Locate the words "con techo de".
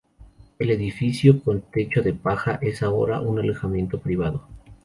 1.43-2.13